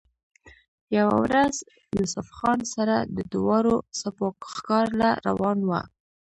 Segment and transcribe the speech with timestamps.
[0.97, 1.55] يوه ورځ
[1.97, 5.81] يوسف خان سره د دواړو سپو ښکار له روان وۀ